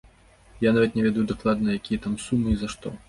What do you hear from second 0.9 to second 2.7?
не ведаю дакладна, якія там сумы і за